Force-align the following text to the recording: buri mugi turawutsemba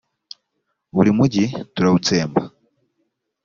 buri 0.95 1.11
mugi 1.17 1.43
turawutsemba 1.73 2.41